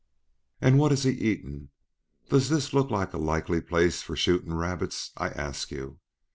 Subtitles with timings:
[0.61, 1.69] "And what has he eaten?
[2.27, 5.99] Does this look like a likely place for shootin' rabbits, I ask you?